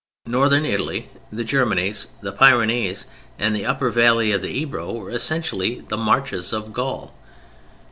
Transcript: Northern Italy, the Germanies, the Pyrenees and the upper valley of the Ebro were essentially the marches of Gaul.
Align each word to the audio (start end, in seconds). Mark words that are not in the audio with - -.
Northern 0.25 0.65
Italy, 0.65 1.09
the 1.31 1.43
Germanies, 1.43 2.07
the 2.21 2.31
Pyrenees 2.31 3.05
and 3.37 3.55
the 3.55 3.67
upper 3.67 3.91
valley 3.91 4.31
of 4.31 4.41
the 4.41 4.49
Ebro 4.59 4.91
were 4.93 5.11
essentially 5.11 5.81
the 5.89 5.95
marches 5.97 6.53
of 6.53 6.73
Gaul. 6.73 7.13